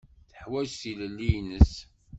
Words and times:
Teḥwaǧ 0.31 0.69
tilelli-nnes. 0.81 1.73